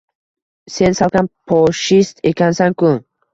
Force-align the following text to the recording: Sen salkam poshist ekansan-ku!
Sen 0.75 0.95
salkam 0.99 1.29
poshist 1.51 2.25
ekansan-ku! 2.33 2.91